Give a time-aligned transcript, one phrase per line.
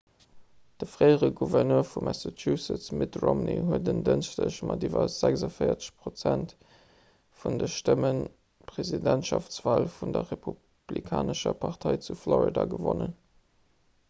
[0.81, 6.55] de fréiere gouverneur vu massachusetts mitt romney huet en dënschdeg mat iwwer 46 prozent
[7.43, 13.15] vun de stëmmen d'presidentschaftswal vun der republikanescher partei vu florida gewonnen